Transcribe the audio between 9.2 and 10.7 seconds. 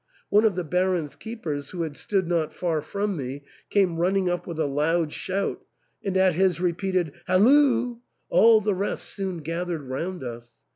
gathered round us.